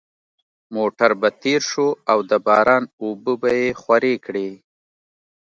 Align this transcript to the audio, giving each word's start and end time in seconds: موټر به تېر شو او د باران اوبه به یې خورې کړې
موټر 0.75 1.11
به 1.21 1.29
تېر 1.43 1.61
شو 1.71 1.87
او 2.11 2.19
د 2.29 2.31
باران 2.47 2.83
اوبه 3.01 3.33
به 3.41 3.49
یې 3.59 3.69
خورې 3.81 4.15
کړې 4.25 4.49